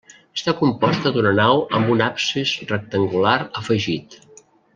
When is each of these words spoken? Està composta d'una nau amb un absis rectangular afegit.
Està 0.37 0.53
composta 0.61 1.11
d'una 1.17 1.33
nau 1.39 1.61
amb 1.81 1.91
un 1.97 2.01
absis 2.07 2.55
rectangular 2.73 3.37
afegit. 3.63 4.19